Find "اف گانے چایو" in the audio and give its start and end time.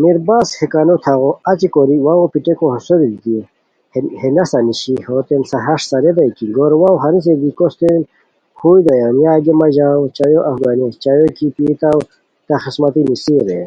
10.48-11.26